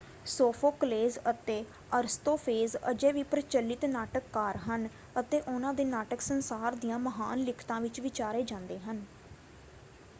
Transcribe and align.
Sophocles 0.27 1.17
ਅਤੇ 1.29 1.57
Aristophanes 1.97 2.75
ਅਜੇ 2.91 3.11
ਵੀ 3.11 3.23
ਪ੍ਰਚਲਿਤ 3.25 3.85
ਨਾਟਕਕਾਰ 3.87 4.57
ਹਨ 4.59 4.87
ਅਤੇ 5.19 5.41
ਉਹਨਾਂ 5.41 5.73
ਦੇ 5.73 5.85
ਨਾਟਕ 5.85 6.21
ਸੰਸਾਰ 6.21 6.75
ਦੀਆਂ 6.77 6.99
ਮਹਾਨ 6.99 7.39
ਲਿਖਤਾਂ 7.41 7.79
ਵਿੱਚ 7.81 7.99
ਵਿਚਾਰੇ 8.01 8.41
ਜਾਂਦੇ 8.43 8.79
ਹਨ। 8.81 9.03